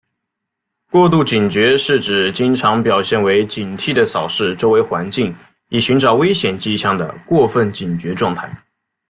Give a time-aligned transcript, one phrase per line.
[0.89, 5.31] 过度警觉是指经常表现为警惕地扫视周围环境
[5.69, 8.51] 以寻找危险迹象的过分警觉状态。